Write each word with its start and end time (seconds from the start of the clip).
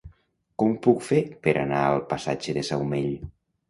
Com 0.63 0.71
ho 0.71 0.77
puc 0.87 1.05
fer 1.09 1.21
per 1.45 1.55
anar 1.67 1.85
al 1.93 2.03
passatge 2.17 2.61
de 2.61 2.69
Saumell? 2.75 3.19